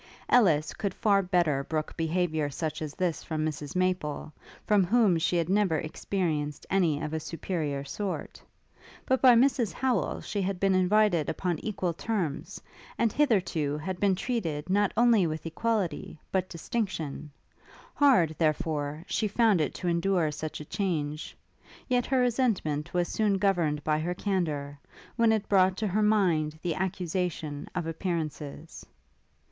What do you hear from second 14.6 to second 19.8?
not only with equality but distinction: hard, therefore, she found it